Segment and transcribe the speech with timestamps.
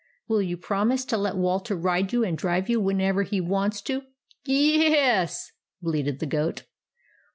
[0.27, 3.93] "Will you promise to let Walter ride you and drive you whenever he wants to?"
[3.93, 4.09] 11
[4.47, 5.51] Y e e s!"
[5.83, 6.63] bleated the goat.